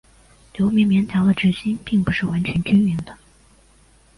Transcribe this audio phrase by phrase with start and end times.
[0.55, 3.15] 梳棉棉条的直径并不是完全均匀的。